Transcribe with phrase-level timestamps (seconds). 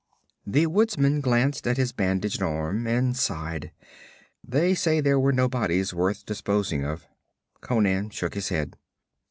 [0.47, 3.71] The woodsman glanced at his bandaged arm and sighed.
[4.43, 7.05] 'They say there were no bodies worth disposing of.'
[7.61, 8.77] Conan shook his head.